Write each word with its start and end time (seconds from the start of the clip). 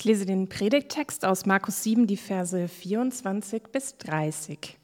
Ich 0.00 0.04
lese 0.04 0.24
den 0.24 0.48
Predigttext 0.48 1.26
aus 1.26 1.44
Markus 1.44 1.82
7, 1.82 2.06
die 2.06 2.16
Verse 2.16 2.68
24 2.68 3.64
bis 3.64 3.98
30. 3.98 4.78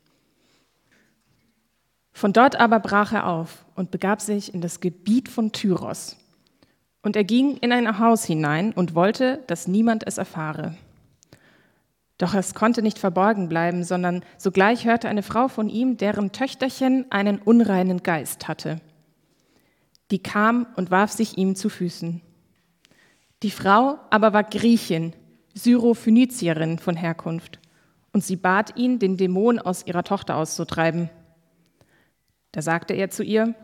Von 2.13 2.35
dort 2.35 2.57
aber 2.57 2.81
brach 2.81 3.15
er 3.15 3.27
auf 3.27 3.65
und 3.77 3.91
begab 3.91 4.21
sich 4.21 4.53
in 4.53 4.61
das 4.61 4.81
Gebiet 4.81 5.31
von 5.31 5.53
Tyros. 5.53 6.19
Und 7.01 7.17
er 7.17 7.25
ging 7.25 7.57
in 7.57 7.73
ein 7.73 7.99
Haus 7.99 8.27
hinein 8.27 8.75
und 8.75 8.95
wollte, 8.95 9.43
dass 9.47 9.67
niemand 9.67 10.07
es 10.07 10.19
erfahre. 10.19 10.77
Doch 12.19 12.35
es 12.35 12.53
konnte 12.53 12.83
nicht 12.83 12.99
verborgen 12.99 13.49
bleiben, 13.49 13.85
sondern 13.85 14.23
sogleich 14.37 14.85
hörte 14.85 15.09
eine 15.09 15.23
Frau 15.23 15.49
von 15.49 15.71
ihm, 15.71 15.97
deren 15.97 16.33
Töchterchen 16.33 17.11
einen 17.11 17.39
unreinen 17.39 18.03
Geist 18.03 18.49
hatte. 18.49 18.83
Die 20.11 20.23
kam 20.23 20.67
und 20.77 20.91
warf 20.91 21.11
sich 21.11 21.39
ihm 21.39 21.57
zu 21.57 21.71
Füßen. 21.71 22.21
Die 23.43 23.51
Frau 23.51 23.99
aber 24.11 24.33
war 24.33 24.45
Griechin, 24.45 25.13
Syrophönizierin 25.55 26.79
von 26.79 26.97
Herkunft, 26.97 27.59
und 28.13 28.25
sie 28.25 28.37
bat 28.37 28.77
ihn, 28.77 28.99
den 28.99 29.17
Dämon 29.17 29.59
aus 29.59 29.87
ihrer 29.87 30.05
Tochter 30.05 30.37
auszutreiben. 30.37 31.11
Da 32.53 32.63
sagte 32.63 32.95
er 32.95 33.11
zu 33.11 33.23
ihr, 33.23 33.55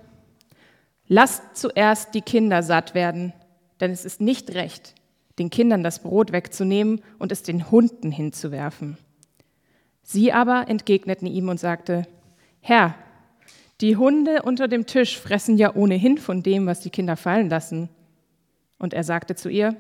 Lasst 1.09 1.57
zuerst 1.57 2.15
die 2.15 2.21
Kinder 2.23 2.63
satt 2.63 2.95
werden, 2.95 3.33
denn 3.81 3.91
es 3.91 4.05
ist 4.05 4.21
nicht 4.21 4.55
recht, 4.55 4.95
den 5.39 5.51
Kindern 5.51 5.83
das 5.83 5.99
Brot 5.99 6.33
wegzunehmen 6.33 7.03
und 7.19 7.33
es 7.33 7.43
den 7.43 7.71
Hunden 7.71 8.11
hinzuwerfen. 8.11 8.97
Sie 10.03 10.33
aber 10.33 10.69
entgegneten 10.69 11.27
ihm 11.27 11.49
und 11.49 11.59
sagte, 11.59 12.07
Herr, 12.61 12.95
die 13.81 13.97
Hunde 13.97 14.43
unter 14.43 14.69
dem 14.69 14.87
Tisch 14.87 15.19
fressen 15.19 15.57
ja 15.57 15.75
ohnehin 15.75 16.19
von 16.19 16.43
dem, 16.43 16.67
was 16.67 16.81
die 16.81 16.91
Kinder 16.91 17.17
fallen 17.17 17.51
lassen. 17.51 17.89
Und 18.83 18.95
er 18.95 19.05
sagte 19.05 19.37
zu 19.37 19.49
ihr, 19.49 19.77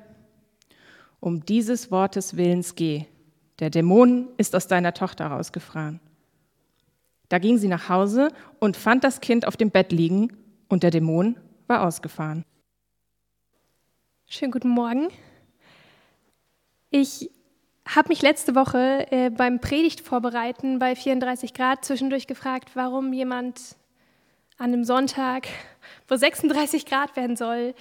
um 1.19 1.45
dieses 1.45 1.91
Wortes 1.91 2.37
willens 2.37 2.77
geh, 2.77 3.07
der 3.59 3.69
Dämon 3.69 4.29
ist 4.37 4.55
aus 4.55 4.69
deiner 4.69 4.95
Tochter 4.95 5.27
rausgefahren. 5.27 5.99
Da 7.29 7.41
ging 7.41 7.59
sie 7.59 7.67
nach 7.67 7.89
Hause 7.89 8.29
und 8.61 8.77
fand 8.77 9.03
das 9.03 9.21
Kind 9.21 9.45
auf 9.45 9.57
dem 9.57 9.73
Bett 9.73 9.91
liegen 9.91 10.37
und 10.69 10.85
der 10.85 10.93
Dämon 10.93 11.37
war 11.67 11.85
ausgefahren. 11.85 12.45
Schönen 14.29 14.53
guten 14.53 14.69
Morgen. 14.69 15.09
Ich 16.91 17.29
habe 17.89 18.09
mich 18.09 18.23
letzte 18.23 18.55
Woche 18.55 19.09
äh, 19.11 19.31
beim 19.31 19.59
Predigt 19.59 20.01
vorbereiten 20.01 20.79
bei 20.79 20.95
34 20.95 21.55
Grad 21.55 21.85
zwischendurch 21.85 22.29
gefragt, 22.29 22.71
warum 22.75 23.13
jemand 23.13 23.75
an 24.59 24.73
einem 24.73 24.85
Sonntag, 24.85 25.49
wo 26.07 26.15
36 26.15 26.87
Grad 26.87 27.17
werden 27.17 27.35
soll, 27.35 27.75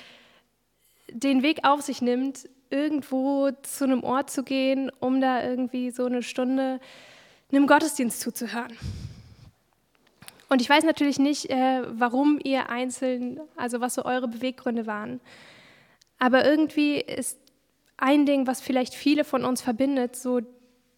den 1.11 1.43
Weg 1.43 1.59
auf 1.63 1.81
sich 1.81 2.01
nimmt, 2.01 2.49
irgendwo 2.69 3.51
zu 3.63 3.83
einem 3.83 4.03
Ort 4.03 4.29
zu 4.29 4.43
gehen, 4.43 4.91
um 4.99 5.21
da 5.21 5.43
irgendwie 5.43 5.91
so 5.91 6.05
eine 6.05 6.23
Stunde 6.23 6.79
einem 7.51 7.67
Gottesdienst 7.67 8.21
zuzuhören. 8.21 8.77
Und 10.49 10.61
ich 10.61 10.69
weiß 10.69 10.83
natürlich 10.83 11.19
nicht, 11.19 11.49
äh, 11.49 11.83
warum 11.87 12.39
ihr 12.43 12.69
einzeln, 12.69 13.39
also 13.55 13.79
was 13.79 13.93
so 13.93 14.03
eure 14.03 14.27
Beweggründe 14.27 14.85
waren. 14.85 15.21
Aber 16.19 16.45
irgendwie 16.45 16.95
ist 16.97 17.39
ein 17.97 18.25
Ding, 18.25 18.47
was 18.47 18.61
vielleicht 18.61 18.93
viele 18.93 19.23
von 19.23 19.45
uns 19.45 19.61
verbindet, 19.61 20.15
so 20.15 20.41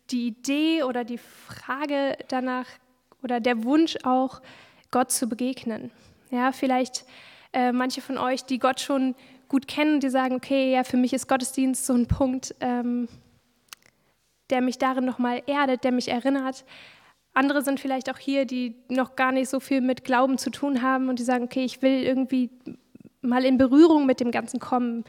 die 0.10 0.28
Idee 0.28 0.84
oder 0.84 1.04
die 1.04 1.18
Frage 1.18 2.18
danach 2.30 2.66
oder 3.22 3.40
der 3.40 3.64
Wunsch 3.64 3.98
auch, 4.04 4.42
Gott 4.92 5.12
zu 5.12 5.28
begegnen. 5.28 5.92
Ja, 6.30 6.52
vielleicht 6.52 7.06
äh, 7.52 7.72
manche 7.72 8.02
von 8.02 8.18
euch, 8.18 8.46
die 8.46 8.60
Gott 8.60 8.80
schon 8.80 9.16
gut 9.54 9.68
kennen, 9.68 10.00
die 10.00 10.10
sagen, 10.10 10.34
okay, 10.34 10.74
ja, 10.74 10.84
für 10.84 10.98
mich 10.98 11.14
ist 11.14 11.28
Gottesdienst 11.28 11.86
so 11.86 11.94
ein 11.94 12.08
Punkt, 12.08 12.56
ähm, 12.60 13.08
der 14.50 14.62
mich 14.62 14.80
darin 14.80 15.06
nochmal 15.06 15.44
erdet, 15.46 15.84
der 15.84 15.92
mich 15.92 16.08
erinnert. 16.08 16.66
Andere 17.36 17.62
sind 17.62 17.80
vielleicht 17.80 18.10
auch 18.10 18.18
hier, 18.18 18.46
die 18.46 18.74
noch 18.90 19.16
gar 19.16 19.32
nicht 19.32 19.50
so 19.50 19.60
viel 19.60 19.82
mit 19.82 20.04
Glauben 20.06 20.40
zu 20.40 20.50
tun 20.50 20.82
haben 20.82 21.08
und 21.08 21.20
die 21.20 21.24
sagen, 21.24 21.44
okay, 21.44 21.64
ich 21.64 21.84
will 21.84 22.02
irgendwie 22.02 22.50
mal 23.22 23.46
in 23.46 23.60
Berührung 23.60 24.08
mit 24.08 24.22
dem 24.22 24.32
Ganzen 24.32 24.60
kommen, 24.60 25.04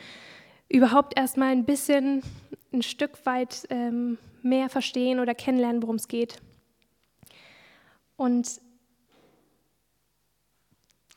überhaupt 0.69 1.19
erst 1.19 1.39
mal 1.39 1.51
ein 1.51 1.65
bisschen, 1.65 2.23
ein 2.71 2.83
Stück 2.83 3.25
weit 3.25 3.67
ähm, 3.71 4.19
mehr 4.43 4.69
verstehen 4.69 5.21
oder 5.21 5.35
kennenlernen, 5.35 5.81
worum 5.83 5.97
es 5.97 6.07
geht. 6.07 6.37
Und 8.17 8.61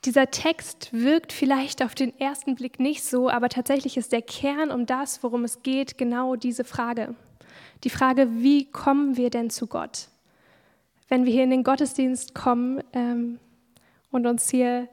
dieser 0.07 0.31
Text 0.31 0.93
wirkt 0.93 1.33
vielleicht 1.33 1.83
auf 1.83 1.93
den 1.93 2.17
ersten 2.17 2.55
Blick 2.55 2.79
nicht 2.79 3.03
so, 3.03 3.29
aber 3.29 3.49
tatsächlich 3.49 3.97
ist 3.97 4.13
der 4.13 4.21
Kern 4.21 4.71
um 4.71 4.85
das, 4.85 5.21
worum 5.21 5.43
es 5.43 5.63
geht, 5.63 5.97
genau 5.97 6.37
diese 6.37 6.63
Frage. 6.63 7.13
Die 7.83 7.89
Frage, 7.89 8.29
wie 8.41 8.71
kommen 8.71 9.17
wir 9.17 9.29
denn 9.29 9.49
zu 9.49 9.67
Gott? 9.67 10.07
Wenn 11.09 11.25
wir 11.25 11.33
hier 11.33 11.43
in 11.43 11.49
den 11.49 11.65
Gottesdienst 11.65 12.33
kommen 12.33 12.81
ähm, 12.93 13.39
und 14.09 14.25
uns 14.25 14.49
hier 14.49 14.87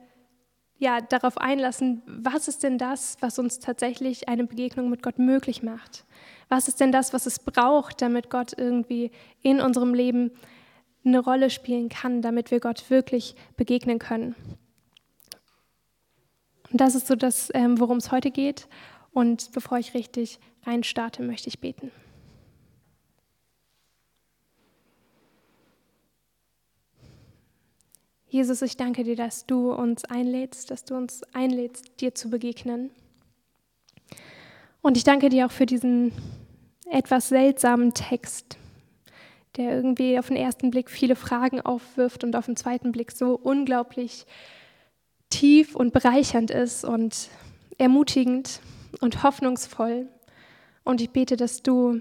ja, 0.78 1.00
darauf 1.00 1.38
einlassen, 1.38 2.02
was 2.06 2.48
ist 2.48 2.64
denn 2.64 2.76
das, 2.76 3.16
was 3.20 3.38
uns 3.38 3.60
tatsächlich 3.60 4.28
eine 4.28 4.44
Begegnung 4.44 4.90
mit 4.90 5.00
Gott 5.00 5.20
möglich 5.20 5.62
macht? 5.62 6.04
Was 6.48 6.66
ist 6.66 6.80
denn 6.80 6.90
das, 6.90 7.12
was 7.12 7.26
es 7.26 7.38
braucht, 7.38 8.02
damit 8.02 8.30
Gott 8.30 8.52
irgendwie 8.58 9.12
in 9.42 9.60
unserem 9.60 9.94
Leben 9.94 10.32
eine 11.04 11.20
Rolle 11.20 11.50
spielen 11.50 11.88
kann, 11.88 12.20
damit 12.20 12.50
wir 12.50 12.58
Gott 12.58 12.90
wirklich 12.90 13.36
begegnen 13.56 14.00
können? 14.00 14.34
Und 16.74 16.80
das 16.80 16.96
ist 16.96 17.06
so 17.06 17.14
das, 17.14 17.50
ähm, 17.54 17.78
worum 17.78 17.98
es 17.98 18.10
heute 18.10 18.32
geht. 18.32 18.66
Und 19.12 19.52
bevor 19.52 19.78
ich 19.78 19.94
richtig 19.94 20.40
reinstarte, 20.64 21.22
möchte 21.22 21.48
ich 21.48 21.60
beten. 21.60 21.92
Jesus, 28.26 28.60
ich 28.60 28.76
danke 28.76 29.04
dir, 29.04 29.14
dass 29.14 29.46
du 29.46 29.72
uns 29.72 30.04
einlädst, 30.04 30.72
dass 30.72 30.84
du 30.84 30.96
uns 30.96 31.22
einlädst, 31.32 32.00
dir 32.00 32.12
zu 32.12 32.28
begegnen. 32.28 32.90
Und 34.82 34.96
ich 34.96 35.04
danke 35.04 35.28
dir 35.28 35.46
auch 35.46 35.52
für 35.52 35.66
diesen 35.66 36.10
etwas 36.90 37.28
seltsamen 37.28 37.94
Text, 37.94 38.58
der 39.56 39.76
irgendwie 39.76 40.18
auf 40.18 40.26
den 40.26 40.36
ersten 40.36 40.72
Blick 40.72 40.90
viele 40.90 41.14
Fragen 41.14 41.60
aufwirft 41.60 42.24
und 42.24 42.34
auf 42.34 42.46
den 42.46 42.56
zweiten 42.56 42.90
Blick 42.90 43.12
so 43.12 43.38
unglaublich 43.40 44.26
tief 45.34 45.74
und 45.74 45.92
bereichernd 45.92 46.50
ist 46.50 46.84
und 46.84 47.28
ermutigend 47.76 48.60
und 49.00 49.22
hoffnungsvoll. 49.24 50.08
Und 50.84 51.00
ich 51.00 51.10
bete, 51.10 51.36
dass 51.36 51.62
du 51.62 52.00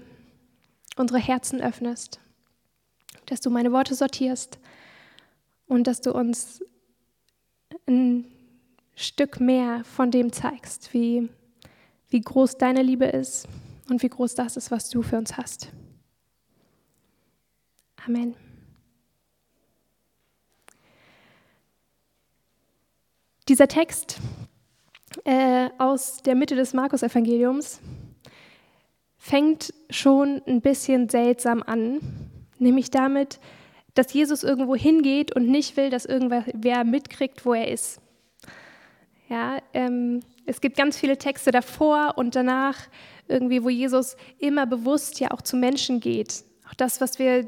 unsere 0.96 1.18
Herzen 1.18 1.60
öffnest, 1.60 2.20
dass 3.26 3.40
du 3.40 3.50
meine 3.50 3.72
Worte 3.72 3.94
sortierst 3.94 4.58
und 5.66 5.86
dass 5.86 6.00
du 6.00 6.12
uns 6.12 6.62
ein 7.88 8.26
Stück 8.94 9.40
mehr 9.40 9.82
von 9.84 10.12
dem 10.12 10.32
zeigst, 10.32 10.94
wie, 10.94 11.28
wie 12.10 12.20
groß 12.20 12.58
deine 12.58 12.82
Liebe 12.82 13.06
ist 13.06 13.48
und 13.90 14.02
wie 14.02 14.08
groß 14.08 14.36
das 14.36 14.56
ist, 14.56 14.70
was 14.70 14.90
du 14.90 15.02
für 15.02 15.18
uns 15.18 15.36
hast. 15.36 15.72
Amen. 18.06 18.43
Dieser 23.48 23.68
Text 23.68 24.20
äh, 25.24 25.68
aus 25.76 26.22
der 26.22 26.34
Mitte 26.34 26.56
des 26.56 26.72
Markus-Evangeliums 26.72 27.80
fängt 29.18 29.74
schon 29.90 30.40
ein 30.46 30.62
bisschen 30.62 31.10
seltsam 31.10 31.62
an, 31.62 32.00
nämlich 32.58 32.90
damit, 32.90 33.40
dass 33.92 34.14
Jesus 34.14 34.44
irgendwo 34.44 34.74
hingeht 34.74 35.36
und 35.36 35.46
nicht 35.46 35.76
will, 35.76 35.90
dass 35.90 36.06
irgendwer 36.06 36.84
mitkriegt, 36.84 37.44
wo 37.44 37.52
er 37.52 37.68
ist. 37.68 38.00
Ja, 39.28 39.58
ähm, 39.74 40.20
es 40.46 40.62
gibt 40.62 40.78
ganz 40.78 40.98
viele 40.98 41.18
Texte 41.18 41.50
davor 41.50 42.14
und 42.16 42.34
danach, 42.34 42.78
irgendwie, 43.28 43.62
wo 43.62 43.68
Jesus 43.68 44.16
immer 44.38 44.64
bewusst 44.66 45.20
ja 45.20 45.30
auch 45.32 45.42
zu 45.42 45.56
Menschen 45.56 46.00
geht. 46.00 46.44
Auch 46.68 46.74
das, 46.74 47.00
was 47.00 47.18
wir 47.18 47.46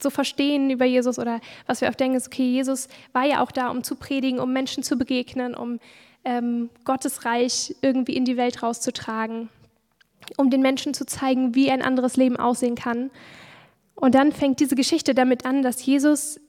so 0.00 0.10
verstehen 0.10 0.70
über 0.70 0.84
Jesus 0.84 1.18
oder 1.18 1.40
was 1.66 1.80
wir 1.80 1.88
oft 1.88 1.98
denken, 2.00 2.16
ist, 2.16 2.26
okay, 2.26 2.48
Jesus 2.48 2.88
war 3.12 3.24
ja 3.24 3.42
auch 3.42 3.50
da, 3.50 3.68
um 3.68 3.82
zu 3.82 3.96
predigen, 3.96 4.40
um 4.40 4.52
Menschen 4.52 4.82
zu 4.82 4.96
begegnen, 4.96 5.54
um 5.54 5.80
ähm, 6.24 6.70
Gottes 6.84 7.24
Reich 7.24 7.74
irgendwie 7.82 8.16
in 8.16 8.24
die 8.24 8.36
Welt 8.36 8.62
rauszutragen, 8.62 9.48
um 10.36 10.50
den 10.50 10.62
Menschen 10.62 10.94
zu 10.94 11.06
zeigen, 11.06 11.54
wie 11.54 11.70
ein 11.70 11.82
anderes 11.82 12.16
Leben 12.16 12.36
aussehen 12.36 12.74
kann. 12.74 13.10
Und 13.94 14.14
dann 14.14 14.32
fängt 14.32 14.60
diese 14.60 14.76
Geschichte 14.76 15.14
damit 15.14 15.44
an, 15.44 15.62
dass 15.62 15.84
Jesus 15.84 16.40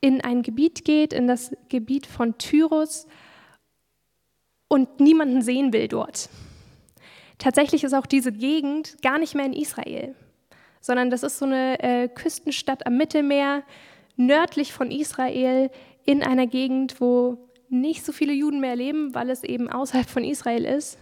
in 0.00 0.20
ein 0.20 0.42
Gebiet 0.42 0.84
geht, 0.84 1.12
in 1.12 1.26
das 1.26 1.52
Gebiet 1.68 2.06
von 2.06 2.38
Tyrus 2.38 3.06
und 4.68 5.00
niemanden 5.00 5.42
sehen 5.42 5.72
will 5.72 5.88
dort. 5.88 6.28
Tatsächlich 7.38 7.84
ist 7.84 7.94
auch 7.94 8.06
diese 8.06 8.32
Gegend 8.32 9.00
gar 9.02 9.18
nicht 9.18 9.34
mehr 9.34 9.46
in 9.46 9.52
Israel 9.52 10.14
sondern 10.80 11.10
das 11.10 11.22
ist 11.22 11.38
so 11.38 11.44
eine 11.44 11.82
äh, 11.82 12.08
Küstenstadt 12.08 12.86
am 12.86 12.96
Mittelmeer, 12.96 13.62
nördlich 14.16 14.72
von 14.72 14.90
Israel, 14.90 15.70
in 16.04 16.22
einer 16.22 16.46
Gegend, 16.46 17.00
wo 17.00 17.38
nicht 17.68 18.04
so 18.04 18.12
viele 18.12 18.32
Juden 18.32 18.60
mehr 18.60 18.76
leben, 18.76 19.14
weil 19.14 19.30
es 19.30 19.44
eben 19.44 19.70
außerhalb 19.70 20.08
von 20.08 20.24
Israel 20.24 20.64
ist. 20.64 20.98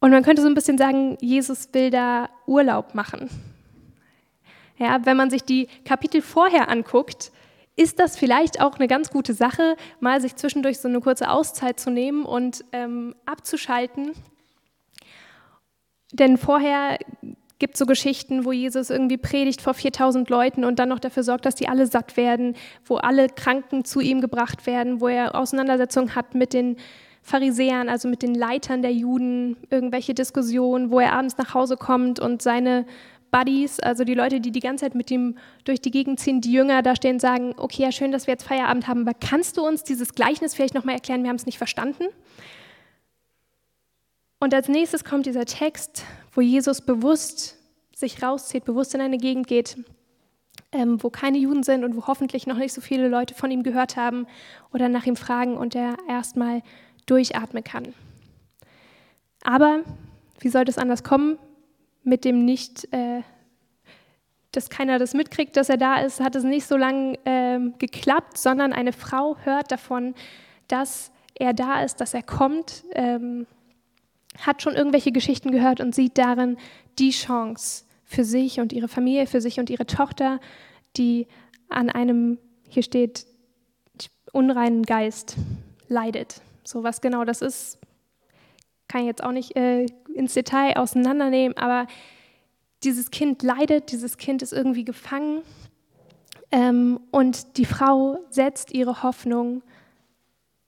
Und 0.00 0.10
man 0.10 0.22
könnte 0.22 0.42
so 0.42 0.48
ein 0.48 0.54
bisschen 0.54 0.76
sagen, 0.76 1.16
Jesus 1.20 1.68
will 1.72 1.90
da 1.90 2.28
Urlaub 2.46 2.94
machen. 2.94 3.30
Ja, 4.76 4.98
wenn 5.04 5.16
man 5.16 5.30
sich 5.30 5.44
die 5.44 5.68
Kapitel 5.84 6.20
vorher 6.20 6.68
anguckt, 6.68 7.30
ist 7.76 7.98
das 7.98 8.16
vielleicht 8.16 8.60
auch 8.60 8.76
eine 8.76 8.88
ganz 8.88 9.10
gute 9.10 9.34
Sache, 9.34 9.76
mal 10.00 10.20
sich 10.20 10.36
zwischendurch 10.36 10.78
so 10.78 10.88
eine 10.88 11.00
kurze 11.00 11.30
Auszeit 11.30 11.80
zu 11.80 11.90
nehmen 11.90 12.24
und 12.24 12.64
ähm, 12.72 13.14
abzuschalten. 13.24 14.12
Denn 16.12 16.38
vorher 16.38 16.98
gibt 17.58 17.76
so 17.76 17.86
Geschichten, 17.86 18.44
wo 18.44 18.52
Jesus 18.52 18.90
irgendwie 18.90 19.16
predigt 19.16 19.62
vor 19.62 19.74
4000 19.74 20.28
Leuten 20.28 20.64
und 20.64 20.78
dann 20.78 20.88
noch 20.88 20.98
dafür 20.98 21.22
sorgt, 21.22 21.46
dass 21.46 21.54
die 21.54 21.68
alle 21.68 21.86
satt 21.86 22.16
werden, 22.16 22.56
wo 22.84 22.96
alle 22.96 23.28
Kranken 23.28 23.84
zu 23.84 24.00
ihm 24.00 24.20
gebracht 24.20 24.66
werden, 24.66 25.00
wo 25.00 25.08
er 25.08 25.34
Auseinandersetzungen 25.34 26.14
hat 26.14 26.34
mit 26.34 26.52
den 26.52 26.76
Pharisäern, 27.22 27.88
also 27.88 28.08
mit 28.08 28.22
den 28.22 28.34
Leitern 28.34 28.82
der 28.82 28.92
Juden, 28.92 29.56
irgendwelche 29.70 30.12
Diskussionen, 30.12 30.90
wo 30.90 31.00
er 31.00 31.14
abends 31.14 31.38
nach 31.38 31.54
Hause 31.54 31.76
kommt 31.76 32.20
und 32.20 32.42
seine 32.42 32.84
Buddies, 33.30 33.80
also 33.80 34.04
die 34.04 34.14
Leute, 34.14 34.40
die 34.40 34.52
die 34.52 34.60
ganze 34.60 34.84
Zeit 34.84 34.94
mit 34.94 35.10
ihm 35.10 35.36
durch 35.64 35.80
die 35.80 35.90
Gegend 35.90 36.20
ziehen, 36.20 36.40
die 36.40 36.52
Jünger 36.52 36.82
da 36.82 36.94
stehen 36.94 37.18
sagen, 37.18 37.54
okay, 37.56 37.82
ja 37.82 37.92
schön, 37.92 38.12
dass 38.12 38.26
wir 38.26 38.34
jetzt 38.34 38.46
Feierabend 38.46 38.86
haben, 38.86 39.08
aber 39.08 39.14
kannst 39.18 39.56
du 39.56 39.66
uns 39.66 39.82
dieses 39.82 40.14
Gleichnis 40.14 40.54
vielleicht 40.54 40.74
nochmal 40.74 40.94
erklären, 40.96 41.22
wir 41.22 41.30
haben 41.30 41.36
es 41.36 41.46
nicht 41.46 41.58
verstanden? 41.58 42.04
Und 44.38 44.52
als 44.52 44.68
nächstes 44.68 45.04
kommt 45.04 45.26
dieser 45.26 45.46
Text, 45.46 46.04
wo 46.34 46.40
Jesus 46.40 46.80
bewusst 46.80 47.56
sich 47.94 48.22
rauszieht, 48.22 48.64
bewusst 48.64 48.94
in 48.94 49.00
eine 49.00 49.18
Gegend 49.18 49.46
geht, 49.46 49.76
ähm, 50.72 51.02
wo 51.02 51.10
keine 51.10 51.38
Juden 51.38 51.62
sind 51.62 51.84
und 51.84 51.96
wo 51.96 52.06
hoffentlich 52.06 52.46
noch 52.46 52.56
nicht 52.56 52.72
so 52.72 52.80
viele 52.80 53.08
Leute 53.08 53.34
von 53.34 53.50
ihm 53.50 53.62
gehört 53.62 53.96
haben 53.96 54.26
oder 54.72 54.88
nach 54.88 55.06
ihm 55.06 55.16
fragen 55.16 55.56
und 55.56 55.74
er 55.74 55.96
erstmal 56.08 56.62
durchatmen 57.06 57.62
kann. 57.62 57.94
Aber 59.44 59.82
wie 60.40 60.48
sollte 60.48 60.70
es 60.70 60.78
anders 60.78 61.04
kommen? 61.04 61.38
mit 62.04 62.24
dem 62.24 62.44
nicht, 62.44 62.92
äh, 62.92 63.22
dass 64.52 64.70
keiner 64.70 64.98
das 64.98 65.14
mitkriegt, 65.14 65.56
dass 65.56 65.68
er 65.68 65.78
da 65.78 65.96
ist, 65.96 66.20
hat 66.20 66.36
es 66.36 66.44
nicht 66.44 66.66
so 66.66 66.76
lange 66.76 67.18
äh, 67.24 67.58
geklappt, 67.78 68.38
sondern 68.38 68.72
eine 68.72 68.92
Frau 68.92 69.36
hört 69.42 69.72
davon, 69.72 70.14
dass 70.68 71.10
er 71.34 71.54
da 71.54 71.82
ist, 71.82 72.00
dass 72.00 72.14
er 72.14 72.22
kommt, 72.22 72.84
ähm, 72.92 73.46
hat 74.38 74.62
schon 74.62 74.74
irgendwelche 74.74 75.12
Geschichten 75.12 75.50
gehört 75.50 75.80
und 75.80 75.94
sieht 75.94 76.18
darin 76.18 76.56
die 76.98 77.10
Chance 77.10 77.84
für 78.04 78.24
sich 78.24 78.60
und 78.60 78.72
ihre 78.72 78.88
Familie, 78.88 79.26
für 79.26 79.40
sich 79.40 79.58
und 79.58 79.70
ihre 79.70 79.86
Tochter, 79.86 80.40
die 80.96 81.26
an 81.68 81.90
einem, 81.90 82.38
hier 82.68 82.82
steht, 82.82 83.26
unreinen 84.32 84.82
Geist 84.82 85.36
leidet. 85.88 86.42
So 86.64 86.82
was 86.82 87.00
genau 87.00 87.24
das 87.24 87.40
ist, 87.42 87.78
kann 88.88 89.02
ich 89.02 89.06
jetzt 89.06 89.22
auch 89.22 89.32
nicht 89.32 89.56
äh, 89.56 89.86
ins 90.12 90.34
Detail 90.34 90.76
auseinandernehmen, 90.76 91.56
aber 91.56 91.86
dieses 92.82 93.10
Kind 93.10 93.42
leidet, 93.42 93.92
dieses 93.92 94.18
Kind 94.18 94.42
ist 94.42 94.52
irgendwie 94.52 94.84
gefangen 94.84 95.42
ähm, 96.50 97.00
und 97.10 97.56
die 97.56 97.64
Frau 97.64 98.18
setzt 98.30 98.72
ihre 98.72 99.02
Hoffnung 99.02 99.62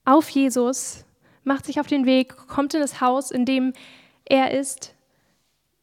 auf 0.03 0.29
Jesus, 0.29 1.05
macht 1.47 1.65
sich 1.65 1.79
auf 1.79 1.87
den 1.87 2.05
Weg, 2.05 2.35
kommt 2.47 2.73
in 2.73 2.81
das 2.81 3.01
Haus, 3.01 3.31
in 3.31 3.45
dem 3.45 3.73
er 4.25 4.51
ist, 4.51 4.93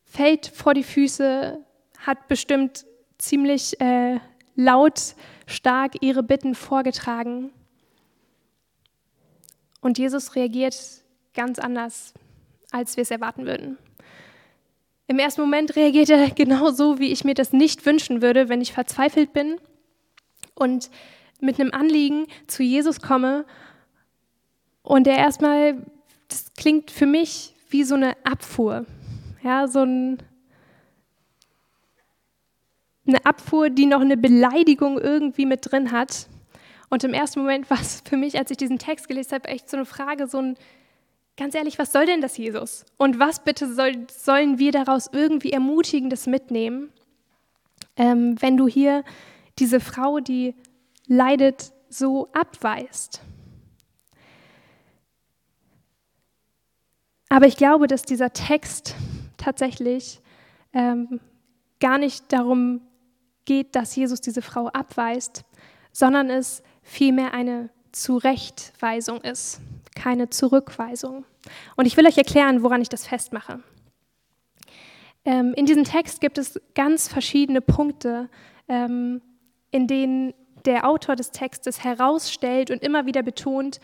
fällt 0.05 0.47
vor 0.47 0.75
die 0.75 0.85
Füße, 0.85 1.59
hat 1.99 2.29
bestimmt 2.29 2.85
ziemlich 3.19 3.81
äh, 3.81 4.21
laut, 4.55 5.15
stark 5.47 6.03
ihre 6.03 6.23
Bitten 6.23 6.55
vorgetragen. 6.55 7.51
Und 9.81 9.99
Jesus 9.99 10.37
reagiert 10.37 10.77
ganz 11.35 11.59
anders 11.59 12.15
als 12.75 12.97
wir 12.97 13.03
es 13.03 13.11
erwarten 13.13 13.47
würden. 13.47 13.79
Im 15.07 15.21
ersten 15.21 15.43
Moment 15.43 15.77
reagiert 15.77 16.11
er 16.11 16.31
genau 16.31 16.71
so, 16.71 16.99
wie 16.99 17.13
ich 17.13 17.25
mir 17.25 17.35
das 17.35 17.53
nicht 17.53 17.87
wünschen 17.87 18.21
würde, 18.21 18.49
wenn 18.49 18.61
ich 18.61 18.73
verzweifelt 18.73 19.33
bin 19.33 19.61
und 20.55 20.91
mit 21.41 21.61
einem 21.61 21.73
Anliegen 21.73 22.27
zu 22.49 22.65
Jesus 22.65 23.01
komme 23.01 23.45
und 24.85 25.09
er 25.09 25.17
erstmal, 25.17 25.85
das 26.29 26.53
klingt 26.57 26.93
für 26.93 27.07
mich 27.07 27.57
wie 27.71 27.83
so 27.83 27.97
eine 27.97 28.17
Abfuhr, 28.25 28.87
ja, 29.43 29.67
so 29.67 29.81
ein, 29.81 30.19
eine 33.07 33.27
Abfuhr, 33.27 33.69
die 33.69 33.87
noch 33.87 34.01
eine 34.01 34.17
Beleidigung 34.17 35.01
irgendwie 35.01 35.45
mit 35.45 35.71
drin 35.71 35.91
hat. 35.91 36.29
Und 36.89 37.03
im 37.03 37.13
ersten 37.13 37.41
Moment 37.41 37.69
war 37.69 37.81
es 37.81 38.03
für 38.07 38.17
mich, 38.17 38.39
als 38.39 38.53
ich 38.53 38.57
diesen 38.57 38.79
Text 38.79 39.09
gelesen 39.09 39.33
habe, 39.33 39.49
echt 39.49 39.69
so 39.69 39.77
eine 39.77 39.85
Frage, 39.85 40.29
so 40.29 40.39
ein, 40.39 40.57
Ganz 41.37 41.57
ehrlich, 41.57 41.79
was 41.81 41.91
soll 41.91 42.07
denn 42.07 42.21
das 42.21 42.37
Jesus? 42.37 42.85
Und 42.97 43.19
was 43.19 43.43
bitte 43.43 43.73
soll, 43.73 44.07
sollen 44.09 44.59
wir 44.61 44.71
daraus 44.71 45.11
irgendwie 45.13 45.51
Ermutigendes 45.51 46.27
mitnehmen, 46.27 46.93
ähm, 47.97 48.41
wenn 48.41 48.57
du 48.57 48.69
hier 48.69 49.03
diese 49.59 49.81
Frau, 49.81 50.21
die 50.21 50.55
leidet, 51.09 51.73
so 51.89 52.29
abweist? 52.33 53.21
Aber 57.29 57.47
ich 57.47 57.57
glaube, 57.57 57.87
dass 57.87 58.03
dieser 58.03 58.33
Text 58.33 58.95
tatsächlich 59.37 60.21
ähm, 60.73 61.21
gar 61.81 61.99
nicht 61.99 62.33
darum 62.33 62.81
geht, 63.45 63.75
dass 63.75 63.95
Jesus 63.97 64.21
diese 64.21 64.43
Frau 64.43 64.69
abweist, 64.69 65.45
sondern 65.93 66.31
es 66.31 66.63
vielmehr 66.83 67.35
eine 67.35 67.71
Zurechtweisung 67.93 69.21
ist 69.21 69.61
keine 69.95 70.29
Zurückweisung. 70.31 71.25
Und 71.77 71.87
ich 71.87 71.97
will 71.97 72.07
euch 72.07 72.19
erklären, 72.19 72.63
woran 72.63 72.83
ich 72.83 72.89
das 72.89 73.07
festmache. 73.07 73.63
Ähm, 75.25 75.55
in 75.55 75.67
diesem 75.67 75.85
Text 75.85 76.21
gibt 76.21 76.39
es 76.39 76.61
ganz 76.75 77.09
verschiedene 77.09 77.61
Punkte, 77.61 78.29
ähm, 78.69 79.23
in 79.71 79.87
denen 79.87 80.35
der 80.65 80.89
Autor 80.89 81.17
des 81.17 81.31
Textes 81.31 81.83
herausstellt 81.85 82.71
und 82.71 82.83
immer 82.83 83.07
wieder 83.07 83.23
betont, 83.23 83.81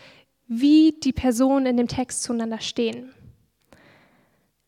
wie 0.46 0.92
die 0.92 1.12
Personen 1.12 1.66
in 1.66 1.76
dem 1.76 1.88
Text 1.88 2.22
zueinander 2.22 2.60
stehen. 2.60 3.12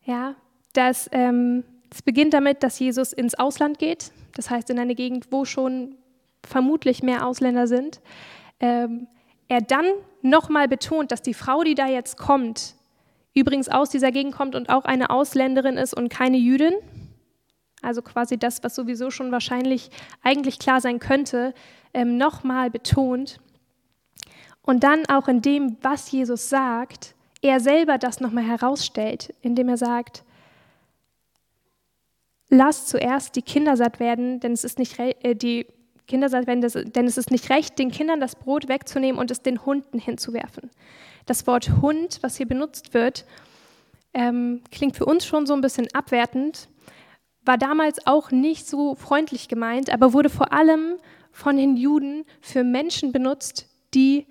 Ja, 0.04 0.34
das, 0.72 1.08
ähm, 1.12 1.64
es 1.90 2.02
beginnt 2.02 2.34
damit, 2.34 2.62
dass 2.62 2.78
Jesus 2.78 3.12
ins 3.12 3.34
Ausland 3.34 3.78
geht, 3.78 4.12
das 4.34 4.50
heißt 4.50 4.70
in 4.70 4.78
eine 4.78 4.94
Gegend, 4.94 5.28
wo 5.30 5.44
schon 5.44 5.96
vermutlich 6.44 7.02
mehr 7.02 7.26
Ausländer 7.26 7.66
sind. 7.66 8.00
Ähm, 8.60 9.06
er 9.48 9.60
dann 9.60 9.86
nochmal 10.22 10.68
betont, 10.68 11.12
dass 11.12 11.22
die 11.22 11.34
Frau, 11.34 11.62
die 11.62 11.74
da 11.74 11.86
jetzt 11.86 12.16
kommt, 12.16 12.74
übrigens 13.34 13.68
aus 13.68 13.90
dieser 13.90 14.10
Gegend 14.10 14.34
kommt 14.34 14.54
und 14.54 14.70
auch 14.70 14.84
eine 14.84 15.10
Ausländerin 15.10 15.76
ist 15.76 15.94
und 15.94 16.08
keine 16.08 16.38
Jüdin. 16.38 16.74
Also 17.82 18.02
quasi 18.02 18.38
das, 18.38 18.62
was 18.62 18.74
sowieso 18.74 19.10
schon 19.10 19.32
wahrscheinlich 19.32 19.90
eigentlich 20.22 20.58
klar 20.58 20.80
sein 20.80 20.98
könnte, 21.00 21.52
ähm, 21.92 22.16
nochmal 22.16 22.70
betont. 22.70 23.40
Und 24.62 24.84
dann 24.84 25.04
auch 25.06 25.28
in 25.28 25.42
dem, 25.42 25.76
was 25.82 26.10
Jesus 26.10 26.48
sagt, 26.48 27.14
er 27.42 27.60
selber 27.60 27.98
das 27.98 28.20
nochmal 28.20 28.44
herausstellt, 28.44 29.34
indem 29.42 29.68
er 29.68 29.76
sagt, 29.76 30.24
lasst 32.48 32.88
zuerst 32.88 33.34
die 33.36 33.42
Kinder 33.42 33.76
satt 33.76 34.00
werden, 34.00 34.40
denn 34.40 34.52
es 34.52 34.64
ist 34.64 34.78
nicht 34.78 34.98
äh, 34.98 35.34
die 35.34 35.66
Kinder 36.08 36.28
sagt, 36.28 36.48
denn 36.48 36.62
es 37.06 37.16
ist 37.16 37.30
nicht 37.30 37.48
recht, 37.48 37.78
den 37.78 37.90
Kindern 37.90 38.20
das 38.20 38.36
Brot 38.36 38.68
wegzunehmen 38.68 39.20
und 39.20 39.30
es 39.30 39.40
den 39.40 39.64
Hunden 39.64 39.98
hinzuwerfen. 39.98 40.70
Das 41.26 41.46
Wort 41.46 41.70
Hund, 41.80 42.18
was 42.22 42.36
hier 42.36 42.46
benutzt 42.46 42.92
wird, 42.92 43.24
ähm, 44.12 44.62
klingt 44.70 44.96
für 44.96 45.06
uns 45.06 45.24
schon 45.24 45.46
so 45.46 45.54
ein 45.54 45.60
bisschen 45.60 45.88
abwertend, 45.94 46.68
war 47.44 47.56
damals 47.56 48.06
auch 48.06 48.30
nicht 48.30 48.66
so 48.66 48.94
freundlich 48.94 49.48
gemeint, 49.48 49.90
aber 49.90 50.12
wurde 50.12 50.28
vor 50.28 50.52
allem 50.52 50.96
von 51.30 51.56
den 51.56 51.76
Juden 51.76 52.24
für 52.40 52.62
Menschen 52.62 53.12
benutzt, 53.12 53.68
die 53.94 54.26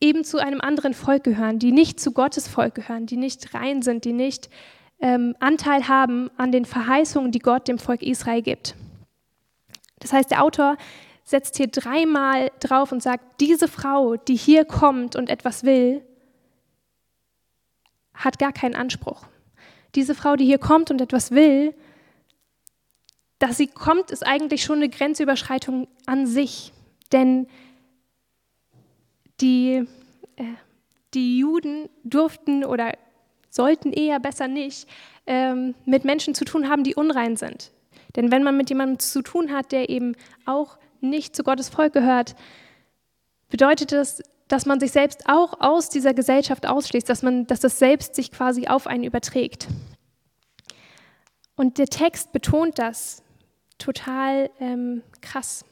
eben 0.00 0.24
zu 0.24 0.38
einem 0.38 0.60
anderen 0.60 0.94
Volk 0.94 1.24
gehören, 1.24 1.58
die 1.58 1.72
nicht 1.72 2.00
zu 2.00 2.12
Gottes 2.12 2.48
Volk 2.48 2.74
gehören, 2.74 3.06
die 3.06 3.16
nicht 3.16 3.54
rein 3.54 3.82
sind, 3.82 4.04
die 4.04 4.12
nicht 4.12 4.48
ähm, 5.00 5.34
Anteil 5.40 5.88
haben 5.88 6.30
an 6.36 6.52
den 6.52 6.64
Verheißungen, 6.64 7.32
die 7.32 7.38
Gott 7.38 7.68
dem 7.68 7.78
Volk 7.78 8.02
Israel 8.02 8.42
gibt. 8.42 8.74
Das 9.98 10.12
heißt, 10.12 10.30
der 10.30 10.42
Autor 10.42 10.76
setzt 11.24 11.56
hier 11.56 11.68
dreimal 11.68 12.50
drauf 12.60 12.92
und 12.92 13.02
sagt, 13.02 13.40
diese 13.40 13.68
Frau, 13.68 14.16
die 14.16 14.36
hier 14.36 14.64
kommt 14.64 15.16
und 15.16 15.30
etwas 15.30 15.64
will, 15.64 16.02
hat 18.14 18.38
gar 18.38 18.52
keinen 18.52 18.74
Anspruch. 18.74 19.26
Diese 19.94 20.14
Frau, 20.14 20.36
die 20.36 20.44
hier 20.44 20.58
kommt 20.58 20.90
und 20.90 21.00
etwas 21.00 21.30
will, 21.30 21.74
dass 23.38 23.56
sie 23.56 23.66
kommt, 23.66 24.10
ist 24.10 24.26
eigentlich 24.26 24.62
schon 24.62 24.76
eine 24.76 24.88
Grenzüberschreitung 24.88 25.88
an 26.06 26.26
sich. 26.26 26.72
Denn 27.12 27.46
die, 29.40 29.86
äh, 30.36 30.44
die 31.14 31.38
Juden 31.38 31.88
durften 32.04 32.64
oder 32.64 32.92
sollten 33.50 33.92
eher 33.92 34.20
besser 34.20 34.48
nicht 34.48 34.88
ähm, 35.26 35.74
mit 35.84 36.04
Menschen 36.04 36.34
zu 36.34 36.44
tun 36.44 36.68
haben, 36.68 36.84
die 36.84 36.94
unrein 36.94 37.36
sind. 37.36 37.72
Denn 38.16 38.30
wenn 38.30 38.42
man 38.42 38.56
mit 38.56 38.70
jemandem 38.70 38.98
zu 38.98 39.22
tun 39.22 39.52
hat, 39.52 39.72
der 39.72 39.88
eben 39.88 40.14
auch 40.46 40.78
nicht 41.00 41.34
zu 41.34 41.42
Gottes 41.42 41.68
Volk 41.68 41.92
gehört, 41.92 42.34
bedeutet 43.48 43.92
das, 43.92 44.22
dass 44.48 44.66
man 44.66 44.80
sich 44.80 44.90
selbst 44.90 45.28
auch 45.28 45.60
aus 45.60 45.88
dieser 45.88 46.12
Gesellschaft 46.12 46.66
ausschließt, 46.66 47.08
dass, 47.08 47.22
man, 47.22 47.46
dass 47.46 47.60
das 47.60 47.78
Selbst 47.78 48.14
sich 48.14 48.32
quasi 48.32 48.66
auf 48.66 48.86
einen 48.86 49.04
überträgt. 49.04 49.68
Und 51.54 51.78
der 51.78 51.86
Text 51.86 52.32
betont 52.32 52.78
das 52.78 53.22
total 53.78 54.50
ähm, 54.60 55.02
krass. 55.20 55.64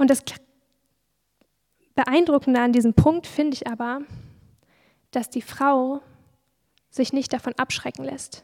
Und 0.00 0.08
das 0.08 0.24
Beeindruckende 1.94 2.58
an 2.58 2.72
diesem 2.72 2.94
Punkt 2.94 3.26
finde 3.26 3.54
ich 3.54 3.66
aber, 3.66 4.00
dass 5.10 5.28
die 5.28 5.42
Frau 5.42 6.00
sich 6.88 7.12
nicht 7.12 7.34
davon 7.34 7.52
abschrecken 7.58 8.06
lässt. 8.06 8.42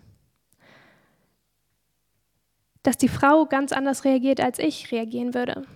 Dass 2.82 2.98
die 2.98 3.08
Frau 3.08 3.46
ganz 3.46 3.72
anders 3.72 4.04
reagiert, 4.04 4.38
als 4.38 4.58
ich 4.58 4.92
reagieren 4.92 5.32
würde. 5.32 5.66